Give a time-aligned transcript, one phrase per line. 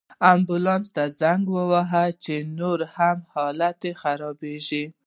[0.33, 4.83] امبولانس ته زنګ ووهه، چې نور مې هم حالت خرابیږي